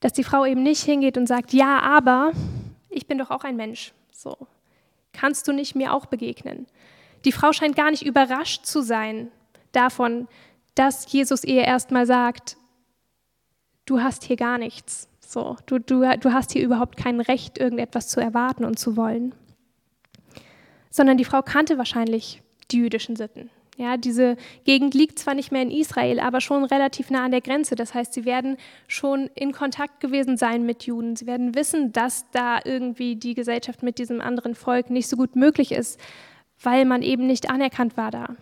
Dass 0.00 0.12
die 0.12 0.24
Frau 0.24 0.44
eben 0.44 0.62
nicht 0.62 0.82
hingeht 0.82 1.16
und 1.16 1.26
sagt, 1.26 1.54
ja, 1.54 1.80
aber 1.80 2.32
ich 2.90 3.06
bin 3.06 3.16
doch 3.16 3.30
auch 3.30 3.44
ein 3.44 3.56
Mensch. 3.56 3.94
So, 4.12 4.36
kannst 5.14 5.48
du 5.48 5.52
nicht 5.52 5.74
mir 5.74 5.94
auch 5.94 6.04
begegnen? 6.04 6.66
Die 7.24 7.32
Frau 7.32 7.54
scheint 7.54 7.76
gar 7.76 7.90
nicht 7.90 8.04
überrascht 8.04 8.66
zu 8.66 8.82
sein 8.82 9.32
davon, 9.72 10.28
dass 10.74 11.10
Jesus 11.10 11.44
ihr 11.44 11.64
erstmal 11.64 12.04
sagt, 12.04 12.58
du 13.88 14.00
hast 14.00 14.24
hier 14.24 14.36
gar 14.36 14.58
nichts. 14.58 15.08
So, 15.20 15.56
du, 15.66 15.78
du, 15.78 16.00
du 16.18 16.32
hast 16.32 16.52
hier 16.52 16.62
überhaupt 16.62 16.96
kein 16.96 17.20
Recht, 17.20 17.58
irgendetwas 17.58 18.08
zu 18.08 18.20
erwarten 18.20 18.64
und 18.64 18.78
zu 18.78 18.96
wollen. 18.96 19.34
Sondern 20.90 21.18
die 21.18 21.24
Frau 21.24 21.42
kannte 21.42 21.78
wahrscheinlich 21.78 22.42
die 22.70 22.78
jüdischen 22.78 23.16
Sitten. 23.16 23.50
Ja, 23.76 23.96
diese 23.96 24.36
Gegend 24.64 24.94
liegt 24.94 25.20
zwar 25.20 25.34
nicht 25.34 25.52
mehr 25.52 25.62
in 25.62 25.70
Israel, 25.70 26.18
aber 26.18 26.40
schon 26.40 26.64
relativ 26.64 27.10
nah 27.10 27.24
an 27.24 27.30
der 27.30 27.40
Grenze. 27.40 27.76
Das 27.76 27.94
heißt, 27.94 28.12
sie 28.12 28.24
werden 28.24 28.56
schon 28.88 29.30
in 29.34 29.52
Kontakt 29.52 30.00
gewesen 30.00 30.36
sein 30.36 30.66
mit 30.66 30.82
Juden. 30.84 31.14
Sie 31.14 31.26
werden 31.26 31.54
wissen, 31.54 31.92
dass 31.92 32.28
da 32.32 32.58
irgendwie 32.64 33.14
die 33.14 33.34
Gesellschaft 33.34 33.84
mit 33.84 33.98
diesem 33.98 34.20
anderen 34.20 34.56
Volk 34.56 34.90
nicht 34.90 35.08
so 35.08 35.16
gut 35.16 35.36
möglich 35.36 35.70
ist, 35.70 36.00
weil 36.60 36.86
man 36.86 37.02
eben 37.02 37.28
nicht 37.28 37.50
anerkannt 37.50 37.96
war 37.96 38.10
da. 38.10 38.34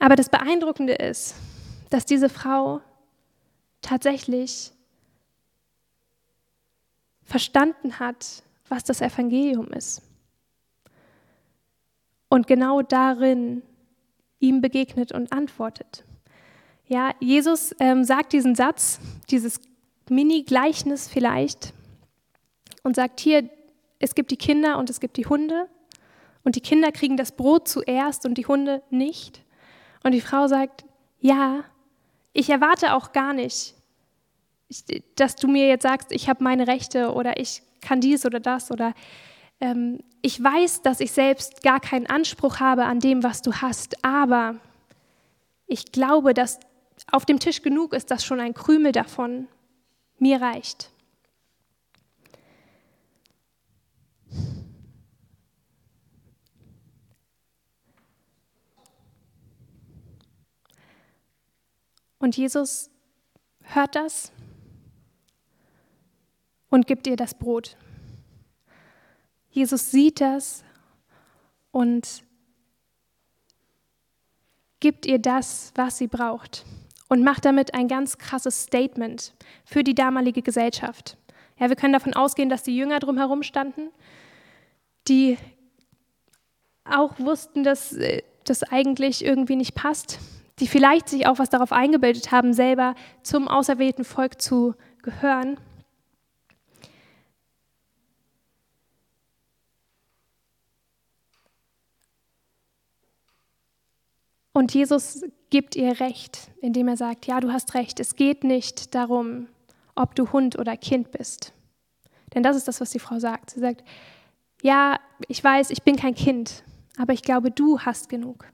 Aber 0.00 0.16
das 0.16 0.28
Beeindruckende 0.28 0.92
ist, 0.92 1.34
dass 1.88 2.04
diese 2.04 2.28
Frau 2.28 2.82
tatsächlich 3.84 4.72
verstanden 7.22 7.98
hat, 7.98 8.42
was 8.68 8.84
das 8.84 9.00
Evangelium 9.00 9.68
ist 9.68 10.02
und 12.28 12.46
genau 12.46 12.82
darin 12.82 13.62
ihm 14.40 14.60
begegnet 14.60 15.12
und 15.12 15.32
antwortet. 15.32 16.04
Ja, 16.86 17.12
Jesus 17.20 17.74
ähm, 17.78 18.04
sagt 18.04 18.32
diesen 18.32 18.54
Satz, 18.54 19.00
dieses 19.30 19.60
Mini-Gleichnis 20.10 21.08
vielleicht, 21.08 21.72
und 22.82 22.94
sagt 22.96 23.18
hier, 23.18 23.48
es 23.98 24.14
gibt 24.14 24.30
die 24.30 24.36
Kinder 24.36 24.78
und 24.78 24.90
es 24.90 25.00
gibt 25.00 25.16
die 25.16 25.26
Hunde. 25.26 25.68
Und 26.44 26.56
die 26.56 26.60
Kinder 26.60 26.92
kriegen 26.92 27.16
das 27.16 27.32
Brot 27.32 27.66
zuerst 27.66 28.26
und 28.26 28.36
die 28.36 28.46
Hunde 28.46 28.82
nicht. 28.90 29.42
Und 30.02 30.12
die 30.12 30.20
Frau 30.20 30.46
sagt, 30.46 30.84
ja, 31.20 31.64
ich 32.34 32.50
erwarte 32.50 32.92
auch 32.92 33.12
gar 33.12 33.32
nicht, 33.32 33.74
dass 35.16 35.36
du 35.36 35.48
mir 35.48 35.68
jetzt 35.68 35.84
sagst, 35.84 36.12
ich 36.12 36.28
habe 36.28 36.44
meine 36.44 36.66
Rechte 36.66 37.14
oder 37.14 37.38
ich 37.40 37.62
kann 37.80 38.00
dies 38.00 38.26
oder 38.26 38.40
das 38.40 38.70
oder 38.70 38.92
ähm, 39.60 40.00
ich 40.20 40.42
weiß, 40.42 40.82
dass 40.82 41.00
ich 41.00 41.12
selbst 41.12 41.62
gar 41.62 41.80
keinen 41.80 42.06
Anspruch 42.06 42.60
habe 42.60 42.84
an 42.84 42.98
dem, 42.98 43.22
was 43.22 43.40
du 43.40 43.52
hast, 43.52 44.04
aber 44.04 44.56
ich 45.66 45.92
glaube, 45.92 46.34
dass 46.34 46.58
auf 47.10 47.24
dem 47.24 47.38
Tisch 47.38 47.62
genug 47.62 47.92
ist, 47.92 48.10
dass 48.10 48.24
schon 48.24 48.40
ein 48.40 48.54
Krümel 48.54 48.92
davon 48.92 49.46
mir 50.18 50.40
reicht. 50.40 50.90
Und 62.24 62.38
Jesus 62.38 62.88
hört 63.60 63.96
das 63.96 64.32
und 66.70 66.86
gibt 66.86 67.06
ihr 67.06 67.16
das 67.16 67.34
Brot. 67.34 67.76
Jesus 69.50 69.90
sieht 69.90 70.22
das 70.22 70.64
und 71.70 72.24
gibt 74.80 75.04
ihr 75.04 75.18
das, 75.18 75.70
was 75.74 75.98
sie 75.98 76.06
braucht 76.06 76.64
und 77.10 77.22
macht 77.22 77.44
damit 77.44 77.74
ein 77.74 77.88
ganz 77.88 78.16
krasses 78.16 78.62
Statement 78.62 79.34
für 79.66 79.84
die 79.84 79.94
damalige 79.94 80.40
Gesellschaft. 80.40 81.18
Ja, 81.58 81.68
wir 81.68 81.76
können 81.76 81.92
davon 81.92 82.14
ausgehen, 82.14 82.48
dass 82.48 82.62
die 82.62 82.74
Jünger 82.74 83.00
drumherum 83.00 83.42
standen, 83.42 83.90
die 85.08 85.36
auch 86.84 87.18
wussten, 87.18 87.64
dass 87.64 87.92
äh, 87.92 88.22
das 88.44 88.62
eigentlich 88.62 89.22
irgendwie 89.22 89.56
nicht 89.56 89.74
passt, 89.74 90.20
die 90.60 90.68
vielleicht 90.68 91.08
sich 91.08 91.26
auch 91.26 91.38
was 91.38 91.50
darauf 91.50 91.72
eingebildet 91.72 92.30
haben, 92.30 92.52
selber 92.52 92.94
zum 93.22 93.48
auserwählten 93.48 94.04
Volk 94.04 94.40
zu 94.40 94.74
gehören. 95.02 95.58
Und 104.52 104.72
Jesus 104.72 105.24
gibt 105.50 105.74
ihr 105.74 105.98
Recht, 105.98 106.48
indem 106.60 106.86
er 106.86 106.96
sagt, 106.96 107.26
ja, 107.26 107.40
du 107.40 107.52
hast 107.52 107.74
recht, 107.74 107.98
es 107.98 108.14
geht 108.14 108.44
nicht 108.44 108.94
darum, 108.94 109.48
ob 109.96 110.14
du 110.14 110.32
Hund 110.32 110.56
oder 110.56 110.76
Kind 110.76 111.10
bist. 111.10 111.52
Denn 112.32 112.44
das 112.44 112.56
ist 112.56 112.68
das, 112.68 112.80
was 112.80 112.90
die 112.90 113.00
Frau 113.00 113.18
sagt. 113.18 113.50
Sie 113.50 113.60
sagt, 113.60 113.82
ja, 114.62 115.00
ich 115.28 115.42
weiß, 115.42 115.70
ich 115.70 115.82
bin 115.82 115.96
kein 115.96 116.14
Kind, 116.14 116.62
aber 116.98 117.12
ich 117.12 117.22
glaube, 117.22 117.50
du 117.50 117.80
hast 117.80 118.08
genug. 118.08 118.46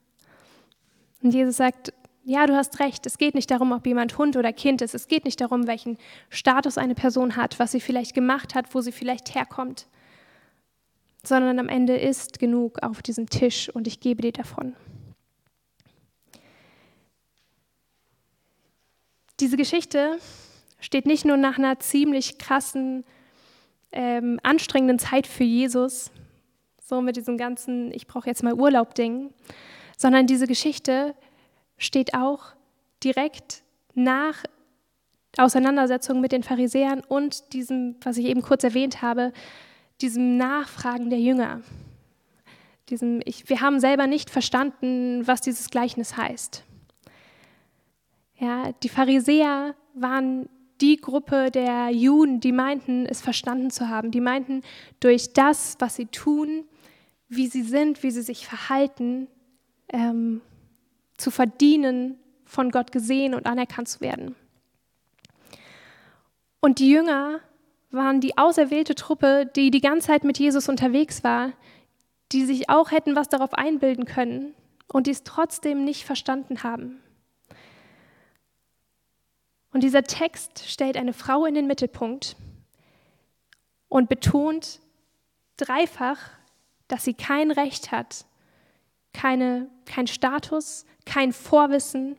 Und 1.22 1.34
Jesus 1.34 1.56
sagt, 1.56 1.92
ja, 2.24 2.46
du 2.46 2.54
hast 2.54 2.80
recht, 2.80 3.06
es 3.06 3.18
geht 3.18 3.34
nicht 3.34 3.50
darum, 3.50 3.72
ob 3.72 3.86
jemand 3.86 4.16
Hund 4.18 4.36
oder 4.36 4.52
Kind 4.52 4.82
ist, 4.82 4.94
es 4.94 5.08
geht 5.08 5.24
nicht 5.24 5.40
darum, 5.40 5.66
welchen 5.66 5.98
Status 6.28 6.78
eine 6.78 6.94
Person 6.94 7.36
hat, 7.36 7.58
was 7.58 7.72
sie 7.72 7.80
vielleicht 7.80 8.14
gemacht 8.14 8.54
hat, 8.54 8.74
wo 8.74 8.80
sie 8.80 8.92
vielleicht 8.92 9.34
herkommt, 9.34 9.86
sondern 11.24 11.58
am 11.58 11.68
Ende 11.68 11.96
ist 11.96 12.38
genug 12.38 12.82
auf 12.82 13.02
diesem 13.02 13.28
Tisch 13.28 13.68
und 13.70 13.86
ich 13.86 14.00
gebe 14.00 14.22
dir 14.22 14.32
davon. 14.32 14.76
Diese 19.40 19.56
Geschichte 19.56 20.18
steht 20.80 21.06
nicht 21.06 21.24
nur 21.24 21.38
nach 21.38 21.56
einer 21.56 21.78
ziemlich 21.78 22.38
krassen, 22.38 23.04
ähm, 23.92 24.38
anstrengenden 24.42 24.98
Zeit 24.98 25.26
für 25.26 25.44
Jesus, 25.44 26.10
so 26.82 27.00
mit 27.00 27.16
diesem 27.16 27.38
ganzen, 27.38 27.92
ich 27.92 28.06
brauche 28.06 28.28
jetzt 28.28 28.42
mal 28.42 28.54
Urlaub-Ding, 28.54 29.32
sondern 30.00 30.26
diese 30.26 30.46
Geschichte 30.46 31.14
steht 31.76 32.14
auch 32.14 32.54
direkt 33.04 33.62
nach 33.92 34.44
Auseinandersetzung 35.36 36.22
mit 36.22 36.32
den 36.32 36.42
Pharisäern 36.42 37.02
und 37.06 37.52
diesem, 37.52 37.96
was 38.02 38.16
ich 38.16 38.24
eben 38.24 38.40
kurz 38.40 38.64
erwähnt 38.64 39.02
habe, 39.02 39.34
diesem 40.00 40.38
Nachfragen 40.38 41.10
der 41.10 41.20
Jünger. 41.20 41.60
Diesem, 42.88 43.20
ich, 43.26 43.50
wir 43.50 43.60
haben 43.60 43.78
selber 43.78 44.06
nicht 44.06 44.30
verstanden, 44.30 45.26
was 45.26 45.42
dieses 45.42 45.68
Gleichnis 45.68 46.16
heißt. 46.16 46.64
Ja, 48.38 48.72
die 48.82 48.88
Pharisäer 48.88 49.74
waren 49.92 50.48
die 50.80 50.96
Gruppe 50.96 51.50
der 51.50 51.90
Juden, 51.90 52.40
die 52.40 52.52
meinten, 52.52 53.04
es 53.04 53.20
verstanden 53.20 53.68
zu 53.68 53.90
haben. 53.90 54.12
Die 54.12 54.22
meinten, 54.22 54.62
durch 54.98 55.34
das, 55.34 55.76
was 55.78 55.96
sie 55.96 56.06
tun, 56.06 56.64
wie 57.28 57.48
sie 57.48 57.64
sind, 57.64 58.02
wie 58.02 58.10
sie 58.10 58.22
sich 58.22 58.46
verhalten, 58.46 59.28
ähm, 59.90 60.40
zu 61.16 61.30
verdienen, 61.30 62.18
von 62.44 62.70
Gott 62.70 62.90
gesehen 62.90 63.34
und 63.34 63.46
anerkannt 63.46 63.88
zu 63.88 64.00
werden. 64.00 64.34
Und 66.60 66.78
die 66.78 66.90
Jünger 66.90 67.40
waren 67.90 68.20
die 68.20 68.36
auserwählte 68.38 68.94
Truppe, 68.94 69.50
die 69.54 69.70
die 69.70 69.80
ganze 69.80 70.08
Zeit 70.08 70.24
mit 70.24 70.38
Jesus 70.38 70.68
unterwegs 70.68 71.24
war, 71.24 71.52
die 72.32 72.44
sich 72.44 72.68
auch 72.68 72.90
hätten 72.90 73.16
was 73.16 73.28
darauf 73.28 73.54
einbilden 73.54 74.04
können 74.04 74.54
und 74.88 75.06
die 75.06 75.12
es 75.12 75.24
trotzdem 75.24 75.84
nicht 75.84 76.04
verstanden 76.04 76.62
haben. 76.62 77.00
Und 79.72 79.82
dieser 79.82 80.02
Text 80.02 80.68
stellt 80.68 80.96
eine 80.96 81.12
Frau 81.12 81.44
in 81.44 81.54
den 81.54 81.66
Mittelpunkt 81.66 82.36
und 83.88 84.08
betont 84.08 84.80
dreifach, 85.56 86.18
dass 86.88 87.04
sie 87.04 87.14
kein 87.14 87.50
Recht 87.50 87.92
hat, 87.92 88.24
keine, 89.12 89.68
kein 89.86 90.06
Status, 90.06 90.84
kein 91.04 91.32
Vorwissen, 91.32 92.16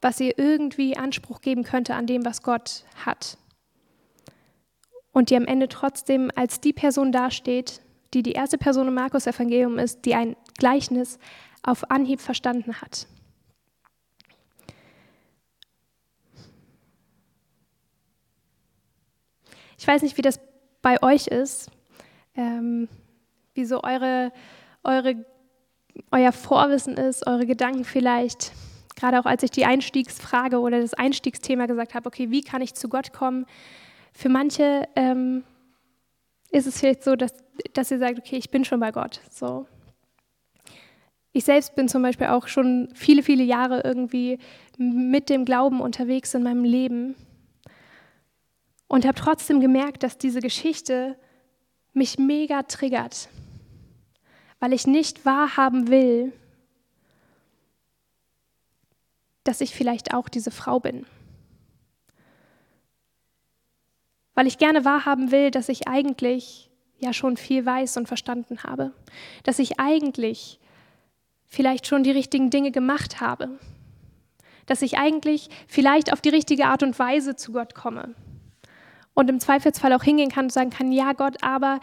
was 0.00 0.20
ihr 0.20 0.38
irgendwie 0.38 0.96
Anspruch 0.96 1.40
geben 1.40 1.64
könnte 1.64 1.94
an 1.94 2.06
dem, 2.06 2.24
was 2.24 2.42
Gott 2.42 2.84
hat. 3.04 3.38
Und 5.12 5.30
die 5.30 5.36
am 5.36 5.46
Ende 5.46 5.68
trotzdem 5.68 6.30
als 6.34 6.60
die 6.60 6.72
Person 6.72 7.12
dasteht, 7.12 7.80
die 8.12 8.22
die 8.22 8.32
erste 8.32 8.58
Person 8.58 8.88
im 8.88 8.94
Markus 8.94 9.26
Evangelium 9.26 9.78
ist, 9.78 10.04
die 10.04 10.14
ein 10.14 10.36
Gleichnis 10.58 11.18
auf 11.62 11.90
Anhieb 11.90 12.20
verstanden 12.20 12.80
hat. 12.80 13.06
Ich 19.78 19.86
weiß 19.86 20.02
nicht, 20.02 20.16
wie 20.16 20.22
das 20.22 20.40
bei 20.82 21.02
euch 21.02 21.26
ist. 21.26 21.70
Ähm, 22.36 22.88
wie 23.54 23.64
so 23.64 23.82
eure, 23.82 24.32
eure, 24.82 25.24
euer 26.10 26.32
Vorwissen 26.32 26.96
ist, 26.96 27.26
eure 27.26 27.46
Gedanken 27.46 27.84
vielleicht. 27.84 28.52
Gerade 28.96 29.18
auch 29.18 29.26
als 29.26 29.42
ich 29.42 29.50
die 29.50 29.64
Einstiegsfrage 29.64 30.60
oder 30.60 30.80
das 30.80 30.94
Einstiegsthema 30.94 31.66
gesagt 31.66 31.94
habe, 31.94 32.06
okay, 32.06 32.30
wie 32.30 32.42
kann 32.42 32.62
ich 32.62 32.74
zu 32.74 32.88
Gott 32.88 33.12
kommen? 33.12 33.46
Für 34.12 34.28
manche 34.28 34.88
ähm, 34.94 35.42
ist 36.50 36.66
es 36.66 36.78
vielleicht 36.78 37.02
so, 37.02 37.16
dass, 37.16 37.34
dass 37.72 37.90
ihr 37.90 37.98
sagt, 37.98 38.18
okay, 38.18 38.36
ich 38.36 38.50
bin 38.50 38.64
schon 38.64 38.80
bei 38.80 38.92
Gott. 38.92 39.20
So. 39.30 39.66
Ich 41.32 41.44
selbst 41.44 41.74
bin 41.74 41.88
zum 41.88 42.02
Beispiel 42.02 42.28
auch 42.28 42.46
schon 42.46 42.88
viele, 42.94 43.24
viele 43.24 43.42
Jahre 43.42 43.80
irgendwie 43.82 44.38
mit 44.78 45.28
dem 45.28 45.44
Glauben 45.44 45.80
unterwegs 45.80 46.32
in 46.34 46.44
meinem 46.44 46.62
Leben 46.62 47.16
und 48.86 49.04
habe 49.04 49.16
trotzdem 49.16 49.60
gemerkt, 49.60 50.04
dass 50.04 50.16
diese 50.16 50.38
Geschichte 50.38 51.16
mich 51.92 52.18
mega 52.18 52.62
triggert, 52.62 53.28
weil 54.64 54.72
ich 54.72 54.86
nicht 54.86 55.26
wahrhaben 55.26 55.88
will, 55.88 56.32
dass 59.42 59.60
ich 59.60 59.74
vielleicht 59.74 60.14
auch 60.14 60.30
diese 60.30 60.50
Frau 60.50 60.80
bin. 60.80 61.04
Weil 64.32 64.46
ich 64.46 64.56
gerne 64.56 64.86
wahrhaben 64.86 65.30
will, 65.30 65.50
dass 65.50 65.68
ich 65.68 65.86
eigentlich 65.86 66.70
ja 66.98 67.12
schon 67.12 67.36
viel 67.36 67.66
weiß 67.66 67.98
und 67.98 68.08
verstanden 68.08 68.62
habe. 68.62 68.92
Dass 69.42 69.58
ich 69.58 69.78
eigentlich 69.78 70.58
vielleicht 71.44 71.86
schon 71.86 72.02
die 72.02 72.12
richtigen 72.12 72.48
Dinge 72.48 72.70
gemacht 72.70 73.20
habe. 73.20 73.58
Dass 74.64 74.80
ich 74.80 74.96
eigentlich 74.96 75.50
vielleicht 75.68 76.10
auf 76.10 76.22
die 76.22 76.30
richtige 76.30 76.68
Art 76.68 76.82
und 76.82 76.98
Weise 76.98 77.36
zu 77.36 77.52
Gott 77.52 77.74
komme. 77.74 78.14
Und 79.12 79.28
im 79.28 79.40
Zweifelsfall 79.40 79.92
auch 79.92 80.04
hingehen 80.04 80.30
kann 80.30 80.46
und 80.46 80.52
sagen 80.52 80.70
kann, 80.70 80.90
ja 80.90 81.12
Gott, 81.12 81.42
aber 81.42 81.80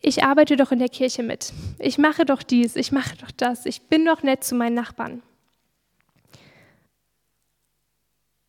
ich 0.00 0.24
arbeite 0.24 0.56
doch 0.56 0.72
in 0.72 0.78
der 0.78 0.88
Kirche 0.88 1.22
mit. 1.22 1.52
Ich 1.78 1.98
mache 1.98 2.24
doch 2.24 2.42
dies, 2.42 2.76
ich 2.76 2.92
mache 2.92 3.16
doch 3.16 3.30
das, 3.30 3.66
ich 3.66 3.82
bin 3.82 4.04
doch 4.04 4.22
nett 4.22 4.44
zu 4.44 4.54
meinen 4.54 4.74
Nachbarn. 4.74 5.22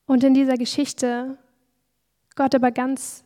Und 0.06 0.24
in 0.24 0.34
dieser 0.34 0.58
Geschichte 0.58 1.38
Gott 2.36 2.56
aber 2.56 2.72
ganz 2.72 3.24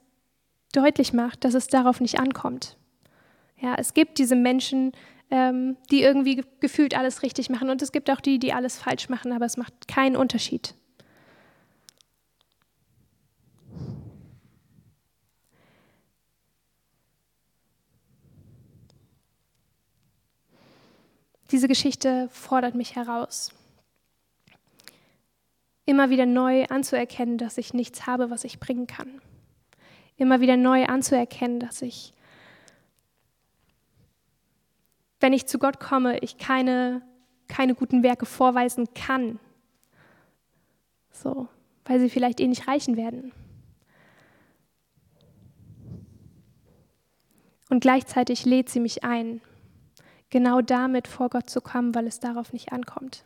deutlich 0.74 1.14
macht, 1.14 1.44
dass 1.44 1.54
es 1.54 1.68
darauf 1.68 2.02
nicht 2.02 2.20
ankommt. 2.20 2.78
Ja, 3.58 3.76
es 3.78 3.94
gibt 3.94 4.18
diese 4.18 4.36
Menschen, 4.36 4.92
ähm, 5.32 5.78
die 5.90 6.02
irgendwie 6.02 6.44
gefühlt 6.60 6.98
alles 6.98 7.24
richtig 7.24 7.50
machen 7.50 7.70
und 7.70 7.82
es 7.82 7.92
gibt 7.92 8.10
auch 8.10 8.20
die, 8.20 8.40
die 8.40 8.54
alles 8.54 8.78
falsch 8.78 9.10
machen, 9.10 9.32
aber 9.32 9.46
es 9.46 9.58
macht 9.58 9.88
keinen 9.88 10.16
Unterschied. 10.16 10.76
Diese 21.52 21.68
Geschichte 21.68 22.28
fordert 22.32 22.76
mich 22.76 22.96
heraus 22.96 23.52
immer 25.86 26.10
wieder 26.10 26.26
neu 26.26 26.66
anzuerkennen, 26.66 27.38
dass 27.38 27.58
ich 27.58 27.74
nichts 27.74 28.08
habe, 28.08 28.30
was 28.30 28.44
ich 28.44 28.60
bringen 28.60 28.88
kann. 28.88 29.22
Immer 30.18 30.42
wieder 30.42 30.58
neu 30.58 30.86
anzuerkennen, 30.86 31.60
dass 31.60 31.82
ich, 31.82 32.14
wenn 35.20 35.34
ich 35.34 35.46
zu 35.46 35.60
Gott 35.60 35.80
komme, 35.80 36.20
ich 36.20 36.38
keine, 36.38 37.02
keine 37.48 37.76
guten 37.76 38.02
Werke 38.02 38.26
vorweisen 38.26 38.88
kann. 38.94 39.40
So, 41.12 41.48
weil 41.86 42.00
sie 42.00 42.10
vielleicht 42.10 42.40
eh 42.40 42.48
nicht 42.48 42.68
reichen 42.68 42.98
werden. 42.98 43.32
Und 47.70 47.80
gleichzeitig 47.82 48.46
lädt 48.46 48.70
sie 48.70 48.80
mich 48.80 49.04
ein, 49.04 49.42
genau 50.36 50.60
damit 50.60 51.08
vor 51.08 51.30
Gott 51.30 51.50
zu 51.50 51.62
kommen, 51.62 51.96
weil 51.96 52.08
es 52.08 52.20
darauf 52.20 52.52
nicht 52.52 52.74
ankommt. 52.74 53.24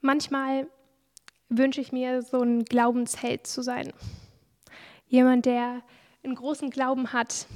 Manchmal 0.00 0.68
wünsche 1.48 1.80
ich 1.80 1.90
mir, 1.90 2.22
so 2.22 2.40
ein 2.40 2.64
Glaubensheld 2.64 3.48
zu 3.48 3.62
sein. 3.62 3.92
Jemand, 5.08 5.44
der 5.44 5.82
einen 6.22 6.36
großen 6.36 6.70
Glauben 6.70 7.12
hat, 7.12 7.48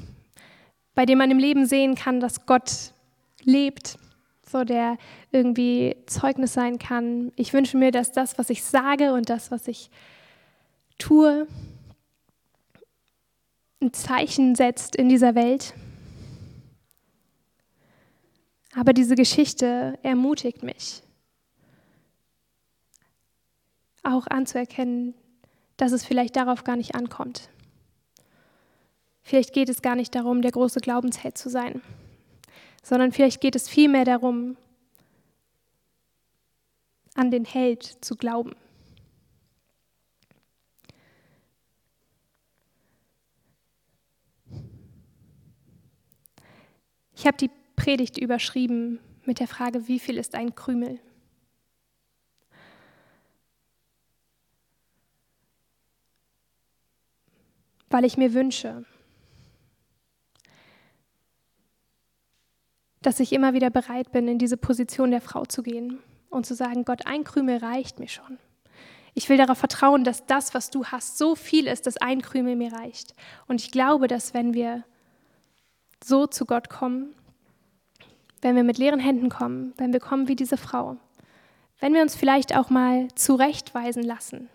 bei 0.97 1.07
dem 1.07 1.19
man 1.19 1.31
im 1.31 1.39
Leben 1.39 1.67
sehen 1.67 1.95
kann, 1.95 2.19
dass 2.19 2.47
Gott 2.47 2.96
lebt, 3.47 3.99
so 4.47 4.65
der 4.65 4.99
irgendwie 5.33 5.97
Zeugnis 6.07 6.53
sein 6.53 6.79
kann. 6.79 7.33
Ich 7.37 7.53
wünsche 7.53 7.77
mir, 7.77 7.91
dass 7.91 8.13
das, 8.13 8.39
was 8.39 8.51
ich 8.51 8.63
sage 8.63 9.13
und 9.13 9.31
das, 9.31 9.51
was 9.51 9.67
ich 9.67 9.91
tue, 10.99 11.47
ein 13.81 13.93
Zeichen 13.93 14.55
setzt 14.55 14.97
in 14.97 15.09
dieser 15.09 15.35
Welt. 15.35 15.75
Aber 18.75 18.93
diese 18.93 19.15
Geschichte 19.15 19.99
ermutigt 20.03 20.63
mich 20.63 21.03
auch 24.03 24.27
anzuerkennen, 24.29 25.15
dass 25.77 25.93
es 25.93 26.05
vielleicht 26.05 26.37
darauf 26.37 26.65
gar 26.65 26.77
nicht 26.77 26.95
ankommt. 26.95 27.49
Vielleicht 29.23 29.53
geht 29.53 29.69
es 29.69 29.83
gar 29.83 29.97
nicht 29.97 30.15
darum, 30.15 30.43
der 30.43 30.53
große 30.53 30.81
Glaubensheld 30.81 31.37
zu 31.37 31.51
sein, 31.51 31.83
sondern 32.87 33.11
vielleicht 33.11 33.41
geht 33.41 33.57
es 33.57 33.69
vielmehr 33.69 34.05
darum, 34.05 34.57
an 37.15 37.33
den 37.33 37.45
Held 37.45 37.83
zu 37.83 38.15
glauben. 38.15 38.55
Ich 47.17 47.27
habe 47.27 47.37
die 47.39 47.51
Predigt 47.75 48.19
überschrieben 48.19 49.01
mit 49.25 49.41
der 49.41 49.49
Frage, 49.49 49.89
wie 49.89 49.99
viel 49.99 50.17
ist 50.17 50.37
ein 50.37 50.55
Krümel? 50.55 51.01
weil 57.89 58.05
ich 58.05 58.17
mir 58.19 58.35
wünsche, 58.35 58.85
dass 63.07 63.21
ich 63.21 63.33
immer 63.33 63.55
wieder 63.55 63.71
bereit 63.71 64.11
bin, 64.11 64.27
in 64.27 64.41
diese 64.41 64.57
Position 64.57 65.13
der 65.13 65.21
Frau 65.21 65.45
zu 65.45 65.63
gehen 65.63 66.01
und 66.29 66.45
zu 66.45 66.57
sagen, 66.57 66.85
Gott, 66.85 67.07
ein 67.07 67.23
Krümel 67.23 67.59
reicht 67.59 68.01
mir 68.01 68.09
schon. 68.09 68.37
Ich 69.15 69.29
will 69.29 69.37
darauf 69.37 69.59
vertrauen, 69.59 70.03
dass 70.03 70.27
das, 70.27 70.55
was 70.55 70.71
du 70.71 70.87
hast, 70.87 71.17
so 71.17 71.37
viel 71.37 71.69
ist, 71.69 71.87
dass 71.87 71.99
ein 71.99 72.21
Krümel 72.21 72.57
mir 72.57 72.73
reicht. 72.73 73.15
Und 73.47 73.61
ich 73.61 73.71
glaube, 73.71 74.09
dass 74.09 74.35
wenn 74.35 74.55
wir 74.55 74.83
so 76.03 76.27
zu 76.27 76.47
Gott 76.47 76.69
kommen, 76.69 77.15
wenn 78.43 78.57
wir 78.57 78.65
mit 78.65 78.77
leeren 78.77 78.99
Händen 78.99 79.29
kommen, 79.29 79.73
wenn 79.77 79.93
wir 79.93 80.01
kommen 80.01 80.27
wie 80.27 80.35
diese 80.35 80.57
Frau, 80.57 80.97
wenn 81.79 81.95
wir 81.95 82.03
uns 82.03 82.17
vielleicht 82.17 82.57
auch 82.57 82.71
mal 82.71 83.07
zurechtweisen 83.15 84.03
lassen, 84.03 84.49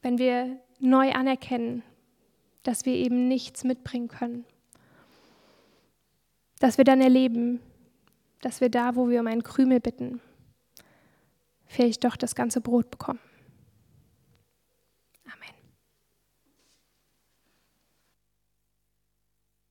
wenn 0.00 0.16
wir 0.16 0.58
neu 0.78 1.12
anerkennen, 1.12 1.82
dass 2.62 2.86
wir 2.86 2.94
eben 2.94 3.28
nichts 3.28 3.62
mitbringen 3.62 4.08
können. 4.08 4.46
Dass 6.60 6.78
wir 6.78 6.84
dann 6.84 7.00
erleben, 7.00 7.60
dass 8.40 8.60
wir 8.60 8.68
da, 8.68 8.94
wo 8.96 9.08
wir 9.08 9.20
um 9.20 9.26
einen 9.26 9.42
Krümel 9.42 9.80
bitten, 9.80 10.20
vielleicht 11.66 12.04
doch 12.04 12.16
das 12.16 12.34
ganze 12.34 12.60
Brot 12.60 12.90
bekommen. 12.90 13.20